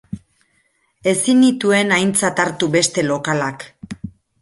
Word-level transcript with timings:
Ezin 1.11 1.39
nituen 1.45 1.95
aintzat 1.99 2.43
hartu 2.47 2.73
beste 2.81 3.09
lokalak. 3.13 3.73